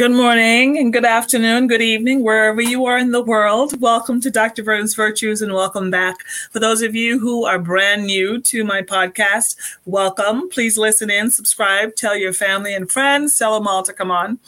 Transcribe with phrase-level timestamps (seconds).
[0.00, 3.78] Good morning and good afternoon, good evening, wherever you are in the world.
[3.82, 4.62] Welcome to Dr.
[4.62, 6.22] Verna's Virtues and welcome back.
[6.52, 10.48] For those of you who are brand new to my podcast, welcome.
[10.48, 14.38] Please listen in, subscribe, tell your family and friends, tell them all to come on.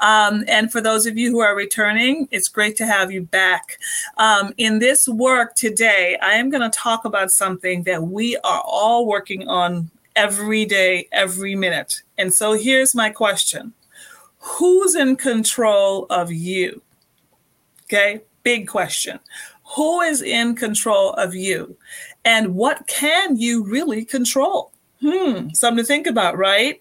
[0.00, 3.78] Um, and for those of you who are returning, it's great to have you back.
[4.16, 8.62] Um, in this work today, I am going to talk about something that we are
[8.66, 12.02] all working on every day, every minute.
[12.18, 13.72] And so here's my question
[14.38, 16.82] who's in control of you?
[17.84, 19.20] Okay, big question.
[19.74, 21.76] Who is in control of you?
[22.24, 24.72] And what can you really control?
[25.00, 26.80] Hmm, something to think about, right?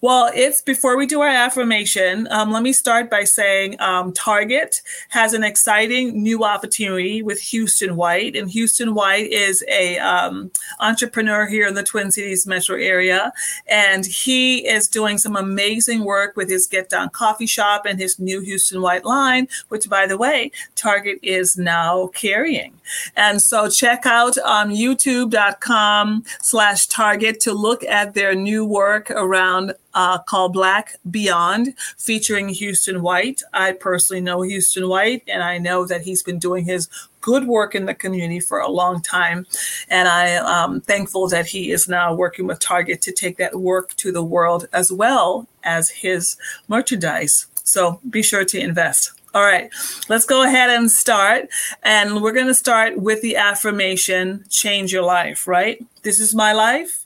[0.00, 4.80] Well, it's before we do our affirmation, um, let me start by saying um, Target
[5.08, 8.36] has an exciting new opportunity with Houston White.
[8.36, 13.32] And Houston White is a um, entrepreneur here in the Twin Cities metro area.
[13.66, 18.18] And he is doing some amazing work with his Get Down coffee shop and his
[18.18, 22.74] new Houston White line, which, by the way, Target is now carrying.
[23.16, 29.47] And so check out um, youtube.com slash Target to look at their new work around
[29.94, 33.42] uh, called Black Beyond, featuring Houston White.
[33.52, 36.88] I personally know Houston White, and I know that he's been doing his
[37.20, 39.46] good work in the community for a long time.
[39.88, 40.28] And I
[40.64, 44.22] am thankful that he is now working with Target to take that work to the
[44.22, 46.36] world as well as his
[46.68, 47.46] merchandise.
[47.64, 49.12] So be sure to invest.
[49.34, 49.70] All right,
[50.08, 51.48] let's go ahead and start.
[51.82, 55.84] And we're going to start with the affirmation change your life, right?
[56.02, 57.04] This is my life,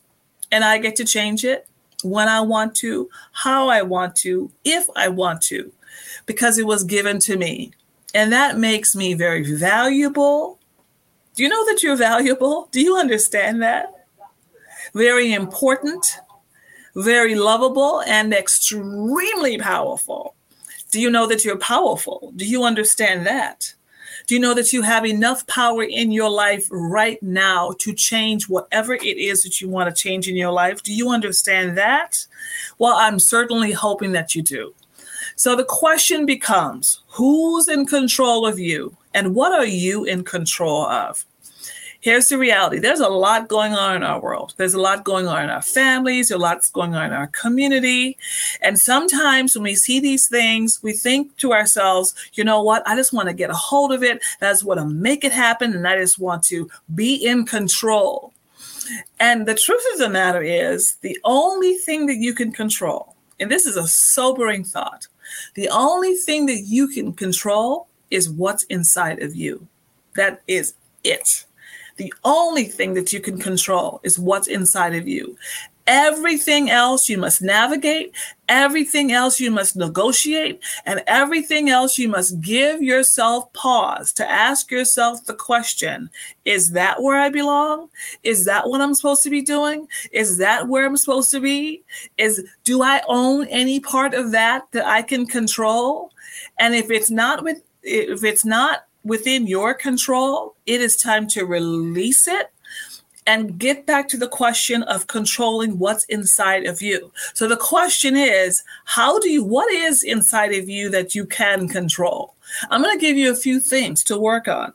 [0.52, 1.66] and I get to change it
[2.02, 5.72] when I want to, how I want to, if I want to,
[6.26, 7.72] because it was given to me.
[8.14, 10.58] And that makes me very valuable.
[11.34, 12.68] Do you know that you're valuable?
[12.72, 14.06] Do you understand that?
[14.94, 16.06] Very important,
[16.94, 20.34] very lovable, and extremely powerful.
[20.90, 22.32] Do you know that you're powerful?
[22.36, 23.74] Do you understand that?
[24.32, 28.48] Do you know that you have enough power in your life right now to change
[28.48, 30.82] whatever it is that you want to change in your life?
[30.82, 32.26] Do you understand that?
[32.78, 34.74] Well, I'm certainly hoping that you do.
[35.36, 40.86] So the question becomes who's in control of you and what are you in control
[40.86, 41.26] of?
[42.02, 44.52] Here's the reality there's a lot going on in our world.
[44.58, 48.18] There's a lot going on in our families, a lot going on in our community.
[48.60, 52.86] And sometimes when we see these things, we think to ourselves, you know what?
[52.86, 54.22] I just want to get a hold of it.
[54.40, 55.74] That's what to make it happen.
[55.74, 58.34] And I just want to be in control.
[59.20, 63.50] And the truth of the matter is, the only thing that you can control, and
[63.50, 65.06] this is a sobering thought,
[65.54, 69.68] the only thing that you can control is what's inside of you.
[70.16, 70.74] That is
[71.04, 71.46] it.
[71.96, 75.36] The only thing that you can control is what's inside of you.
[75.88, 78.14] Everything else you must navigate,
[78.48, 84.70] everything else you must negotiate, and everything else you must give yourself pause to ask
[84.70, 86.08] yourself the question
[86.44, 87.88] Is that where I belong?
[88.22, 89.88] Is that what I'm supposed to be doing?
[90.12, 91.82] Is that where I'm supposed to be?
[92.16, 96.12] Is do I own any part of that that I can control?
[96.60, 101.44] And if it's not with if it's not within your control, it is time to
[101.44, 102.52] release it
[103.26, 107.12] and get back to the question of controlling what's inside of you.
[107.34, 111.68] So the question is, how do you, what is inside of you that you can
[111.68, 112.34] control?
[112.70, 114.72] I'm going to give you a few things to work on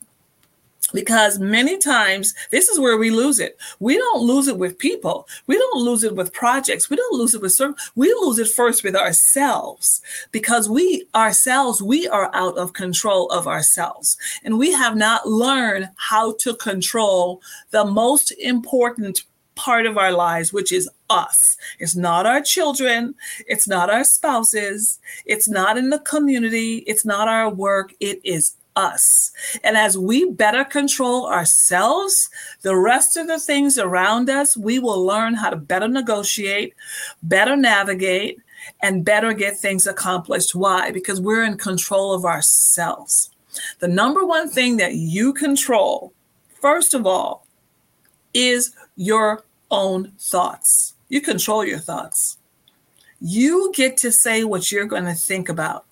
[0.94, 5.28] because many times this is where we lose it we don't lose it with people
[5.48, 8.48] we don't lose it with projects we don't lose it with service we lose it
[8.48, 14.72] first with ourselves because we ourselves we are out of control of ourselves and we
[14.72, 17.42] have not learned how to control
[17.72, 19.24] the most important
[19.58, 21.58] part of our lives, which is us.
[21.80, 23.16] It's not our children.
[23.48, 25.00] It's not our spouses.
[25.26, 26.78] It's not in the community.
[26.88, 27.94] It's not our work.
[28.00, 29.32] It is us.
[29.64, 32.30] And as we better control ourselves,
[32.62, 36.74] the rest of the things around us, we will learn how to better negotiate,
[37.24, 38.40] better navigate,
[38.82, 40.56] and better get things accomplished.
[40.56, 40.92] Why?
[40.92, 43.32] Because we're in control of ourselves.
[43.80, 46.14] The number one thing that you control,
[46.62, 47.48] first of all,
[48.34, 50.94] is your own thoughts.
[51.10, 52.38] You control your thoughts.
[53.20, 55.87] You get to say what you're going to think about.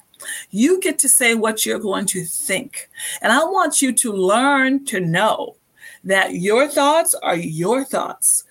[0.52, 2.90] You get to say what you're going to think.
[3.22, 5.56] And I want you to learn to know
[6.04, 8.44] that your thoughts are your thoughts.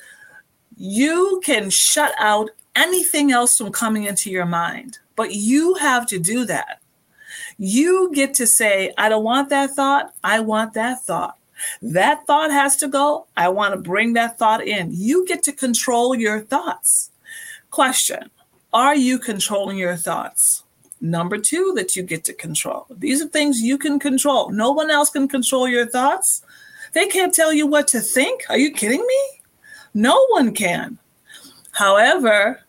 [0.76, 6.19] You can shut out anything else from coming into your mind, but you have to
[6.19, 6.81] do that.
[7.59, 10.12] You get to say, I don't want that thought.
[10.25, 11.38] I want that thought.
[11.81, 13.27] That thought has to go.
[13.37, 14.91] I want to bring that thought in.
[14.93, 17.11] You get to control your thoughts.
[17.70, 18.31] Question
[18.73, 20.64] Are you controlling your thoughts?
[21.05, 22.87] Number two, that you get to control.
[22.89, 24.49] These are things you can control.
[24.49, 26.41] No one else can control your thoughts.
[26.95, 28.45] They can't tell you what to think.
[28.49, 29.41] Are you kidding me?
[29.93, 30.99] No one can.
[31.73, 32.65] However,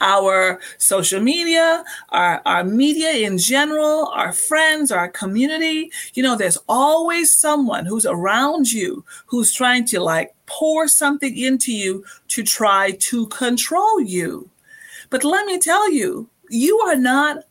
[0.00, 6.58] our social media, our, our media in general, our friends, our community, you know, there's
[6.70, 12.92] always someone who's around you who's trying to like pour something into you to try
[12.92, 14.48] to control you.
[15.10, 17.44] But let me tell you, you are not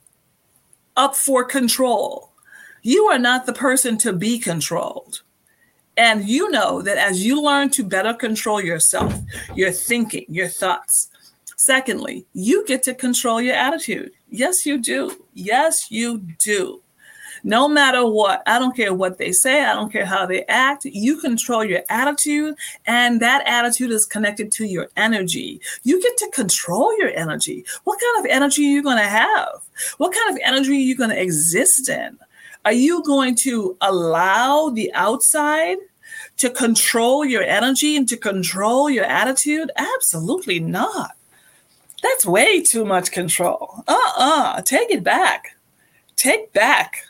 [0.96, 2.32] up for control.
[2.82, 5.24] You are not the person to be controlled.
[5.96, 9.16] And you know that as you learn to better control yourself,
[9.56, 11.10] your thinking, your thoughts,
[11.56, 14.12] secondly, you get to control your attitude.
[14.30, 15.26] Yes, you do.
[15.34, 16.83] Yes, you do.
[17.44, 20.86] No matter what, I don't care what they say, I don't care how they act,
[20.86, 22.56] you control your attitude,
[22.86, 25.60] and that attitude is connected to your energy.
[25.84, 27.66] You get to control your energy.
[27.84, 29.62] What kind of energy are you going to have?
[29.98, 32.18] What kind of energy are you going to exist in?
[32.66, 35.78] Are you going to allow the outside
[36.38, 39.70] to control your energy and to control your attitude?
[39.76, 41.12] Absolutely not.
[42.02, 43.84] That's way too much control.
[43.88, 44.54] Uh uh-uh.
[44.58, 45.58] uh Take it back.
[46.16, 47.06] Take back.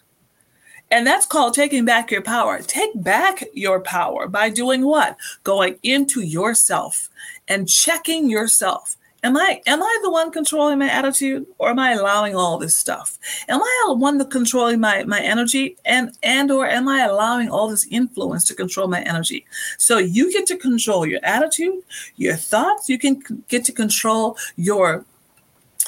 [0.92, 2.62] And that's called taking back your power.
[2.62, 5.18] Take back your power by doing what?
[5.44, 7.10] Going into yourself
[7.48, 11.94] and checking yourself am I am I the one controlling my attitude or am I
[11.94, 13.18] allowing all this stuff?
[13.48, 17.50] Am I the one that controlling my my energy and and or am I allowing
[17.50, 19.46] all this influence to control my energy?
[19.78, 21.82] So you get to control your attitude,
[22.18, 25.06] your thoughts, you can get to control your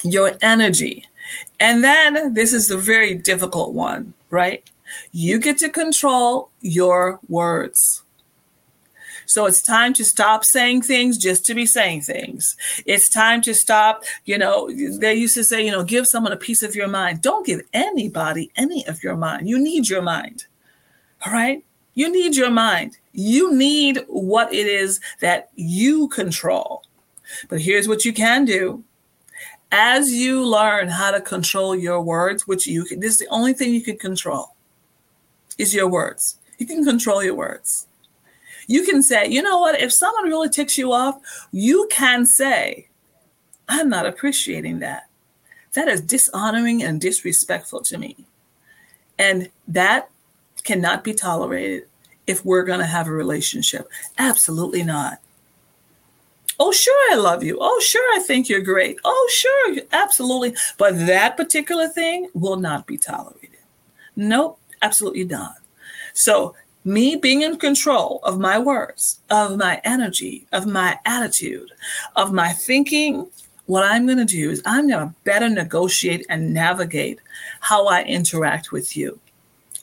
[0.03, 1.05] your energy.
[1.59, 4.63] And then this is the very difficult one, right?
[5.11, 8.03] You get to control your words.
[9.25, 12.55] So it's time to stop saying things just to be saying things.
[12.85, 16.37] It's time to stop, you know, they used to say, you know, give someone a
[16.37, 17.21] piece of your mind.
[17.21, 19.49] Don't give anybody any of your mind.
[19.49, 20.45] You need your mind.
[21.25, 21.63] All right?
[21.95, 22.97] You need your mind.
[23.13, 26.83] You need what it is that you control.
[27.49, 28.83] But here's what you can do.
[29.71, 33.73] As you learn how to control your words, which you this is the only thing
[33.73, 34.54] you can control,
[35.57, 36.37] is your words.
[36.57, 37.87] You can control your words
[38.67, 42.87] you can say, you know what, if someone really ticks you off, you can say,
[43.67, 45.07] I'm not appreciating that.
[45.73, 48.15] That is dishonoring and disrespectful to me.
[49.19, 50.09] And that
[50.63, 51.87] cannot be tolerated
[52.27, 53.87] if we're going to have a relationship.
[54.17, 55.19] Absolutely not.
[56.57, 57.57] Oh, sure, I love you.
[57.59, 58.97] Oh, sure, I think you're great.
[59.03, 60.55] Oh, sure, absolutely.
[60.77, 63.59] But that particular thing will not be tolerated.
[64.15, 65.55] Nope, absolutely not.
[66.13, 71.71] So me being in control of my words, of my energy, of my attitude,
[72.15, 73.27] of my thinking,
[73.65, 77.19] what I'm going to do is I'm going to better negotiate and navigate
[77.59, 79.19] how I interact with you.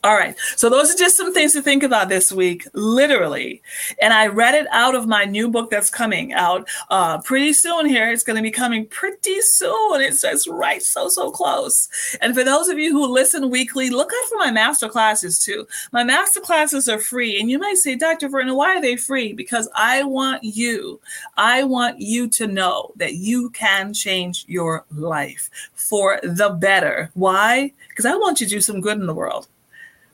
[0.04, 0.37] All right.
[0.56, 3.62] So those are just some things to think about this week, literally.
[4.00, 7.87] And I read it out of my new book that's coming out uh, pretty soon
[7.87, 8.11] here.
[8.11, 10.00] It's going to be coming pretty soon.
[10.00, 11.88] It says right so, so close.
[12.21, 15.68] And for those of you who listen weekly, look out for my master classes too.
[15.92, 17.38] My master classes are free.
[17.38, 18.28] And you might say, Dr.
[18.28, 19.32] Verna, why are they free?
[19.32, 21.00] Because I want you,
[21.37, 27.12] I want you to know that you can change your life for the better.
[27.14, 27.73] Why?
[27.88, 29.47] Because I want you to do some good in the world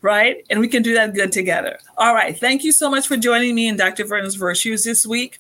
[0.03, 0.45] right?
[0.51, 1.79] And we can do that good together.
[1.97, 2.39] All right.
[2.39, 4.05] Thank you so much for joining me in Dr.
[4.05, 5.39] Verna's Virtues this week.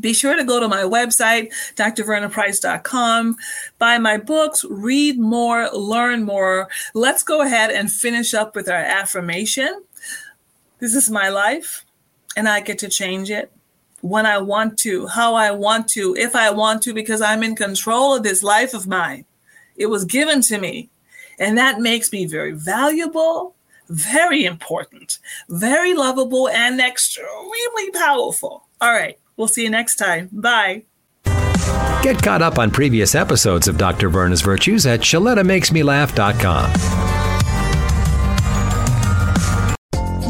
[0.00, 3.36] Be sure to go to my website, drvernaprice.com,
[3.78, 6.68] buy my books, read more, learn more.
[6.94, 9.82] Let's go ahead and finish up with our affirmation.
[10.78, 11.84] This is my life,
[12.36, 13.52] and I get to change it
[14.00, 17.54] when I want to, how I want to, if I want to, because I'm in
[17.54, 19.24] control of this life of mine.
[19.76, 20.90] It was given to me.
[21.38, 23.54] And that makes me very valuable,
[23.88, 28.66] very important, very lovable, and extremely powerful.
[28.80, 30.28] All right, we'll see you next time.
[30.32, 30.84] Bye.
[32.02, 34.08] Get caught up on previous episodes of Dr.
[34.08, 37.11] Verna's Virtues at ShalettaMakesMeLaugh.com.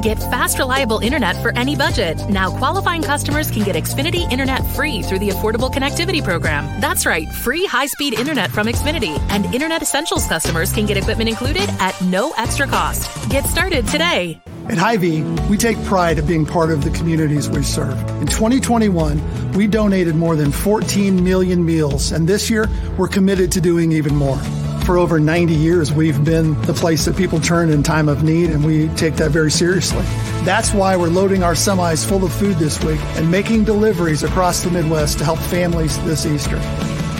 [0.03, 2.29] Get fast, reliable internet for any budget.
[2.29, 6.81] Now, qualifying customers can get Xfinity Internet free through the Affordable Connectivity Program.
[6.81, 9.17] That's right, free high speed internet from Xfinity.
[9.31, 13.31] And Internet Essentials customers can get equipment included at no extra cost.
[13.31, 14.43] Get started today.
[14.69, 17.97] At Hy-Vee, we take pride of being part of the communities we serve.
[18.21, 22.69] In 2021, we donated more than 14 million meals, and this year,
[22.99, 24.41] we're committed to doing even more.
[24.85, 28.51] For over 90 years, we've been the place that people turn in time of need,
[28.51, 30.03] and we take that very seriously.
[30.45, 34.65] That's why we're loading our semis full of food this week and making deliveries across
[34.65, 36.59] the Midwest to help families this Easter.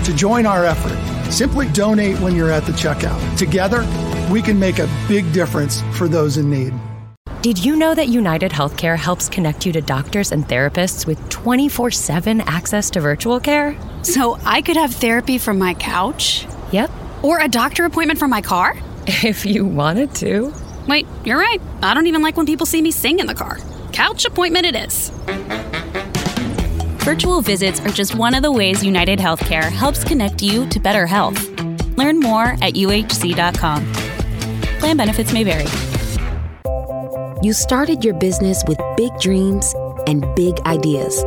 [0.05, 0.99] To join our effort,
[1.31, 3.39] simply donate when you're at the checkout.
[3.39, 3.87] Together,
[4.29, 6.75] we can make a big difference for those in need.
[7.43, 11.93] Did you know that United Healthcare helps connect you to doctors and therapists with 24
[11.93, 13.81] 7 access to virtual care?
[14.03, 16.45] So I could have therapy from my couch?
[16.73, 16.91] Yep.
[17.23, 18.77] Or a doctor appointment from my car?
[19.07, 20.53] If you wanted to.
[20.87, 21.61] Wait, you're right.
[21.83, 23.59] I don't even like when people see me sing in the car.
[23.93, 25.11] Couch appointment it is.
[27.05, 31.05] Virtual visits are just one of the ways United Healthcare helps connect you to better
[31.05, 31.49] health.
[31.97, 33.93] Learn more at uhc.com.
[34.79, 35.67] Plan benefits may vary.
[37.43, 39.75] You started your business with big dreams
[40.07, 41.25] and big ideas.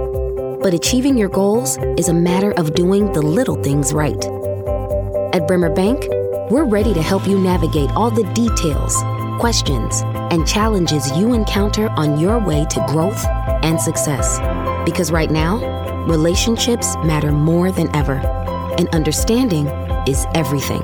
[0.61, 4.23] But achieving your goals is a matter of doing the little things right.
[5.35, 6.07] At Bremer Bank,
[6.49, 8.95] we're ready to help you navigate all the details,
[9.37, 10.01] questions,
[10.31, 13.21] and challenges you encounter on your way to growth
[13.61, 14.39] and success.
[14.85, 15.57] Because right now,
[16.05, 18.13] relationships matter more than ever,
[18.77, 19.67] and understanding
[20.07, 20.81] is everything.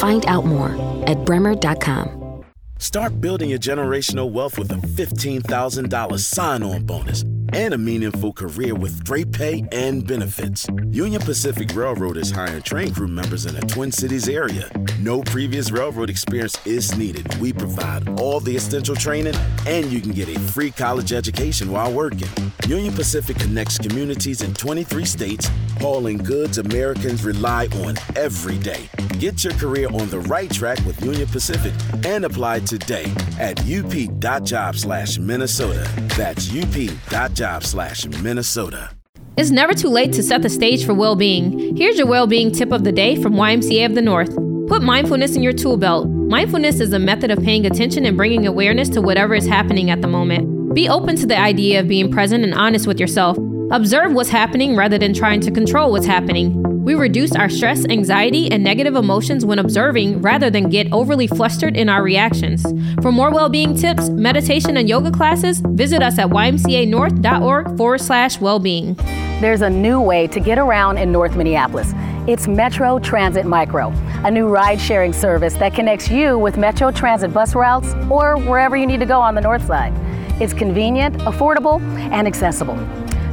[0.00, 0.70] Find out more
[1.06, 2.42] at bremer.com.
[2.78, 7.22] Start building your generational wealth with a $15,000 sign on bonus
[7.52, 10.66] and a meaningful career with great pay and benefits.
[10.90, 14.70] Union Pacific Railroad is hiring train crew members in the Twin Cities area.
[15.00, 17.32] No previous railroad experience is needed.
[17.36, 19.34] We provide all the essential training,
[19.66, 22.28] and you can get a free college education while working.
[22.66, 28.88] Union Pacific connects communities in 23 states, hauling goods Americans rely on every day.
[29.18, 31.72] Get your career on the right track with Union Pacific
[32.04, 35.88] and apply today at up.job slash Minnesota.
[36.16, 38.90] That's up.job slash Minnesota.
[39.36, 41.76] It's never too late to set the stage for well being.
[41.76, 44.34] Here's your well being tip of the day from YMCA of the North.
[44.68, 46.08] Put mindfulness in your tool belt.
[46.08, 50.00] Mindfulness is a method of paying attention and bringing awareness to whatever is happening at
[50.00, 50.74] the moment.
[50.74, 53.36] Be open to the idea of being present and honest with yourself.
[53.74, 56.62] Observe what's happening rather than trying to control what's happening.
[56.84, 61.76] We reduce our stress, anxiety, and negative emotions when observing rather than get overly flustered
[61.76, 62.62] in our reactions.
[63.02, 68.40] For more well being tips, meditation, and yoga classes, visit us at ymcanorth.org forward slash
[68.40, 68.94] well being.
[69.40, 71.92] There's a new way to get around in North Minneapolis.
[72.28, 73.88] It's Metro Transit Micro,
[74.22, 78.76] a new ride sharing service that connects you with Metro Transit bus routes or wherever
[78.76, 79.92] you need to go on the north side.
[80.40, 81.80] It's convenient, affordable,
[82.12, 82.78] and accessible.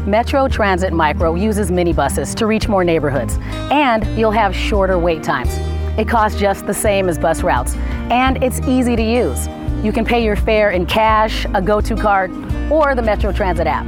[0.06, 3.38] Metro Transit Micro uses minibuses to reach more neighborhoods,
[3.72, 5.52] and you'll have shorter wait times.
[6.00, 7.76] It costs just the same as bus routes,
[8.10, 9.48] and it's easy to use.
[9.84, 12.32] You can pay your fare in cash, a go-to card,
[12.72, 13.86] or the Metro Transit app.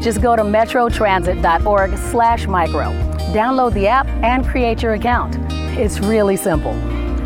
[0.00, 2.92] Just go to metrotransit.org slash micro.
[3.32, 5.36] Download the app and create your account.
[5.76, 6.72] It's really simple.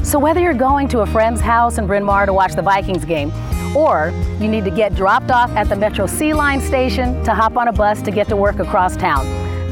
[0.02, 3.04] So whether you're going to a friend's house in Bryn Mawr to watch the Vikings
[3.04, 3.30] game,
[3.74, 7.56] or you need to get dropped off at the Metro C Line station to hop
[7.56, 9.26] on a bus to get to work across town,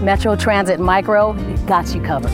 [0.05, 1.35] Metro Transit Micro
[1.67, 2.33] got you covered.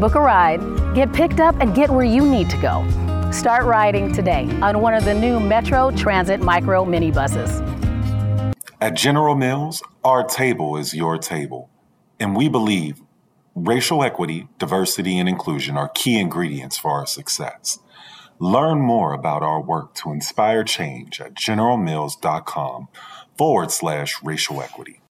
[0.00, 0.60] Book a ride,
[0.94, 2.86] get picked up, and get where you need to go.
[3.30, 7.60] Start riding today on one of the new Metro Transit Micro minibuses.
[8.80, 11.68] At General Mills, our table is your table,
[12.18, 13.00] and we believe
[13.54, 17.78] racial equity, diversity, and inclusion are key ingredients for our success.
[18.42, 22.88] Learn more about our work to inspire change at generalmills.com
[23.36, 25.02] forward slash racial equity.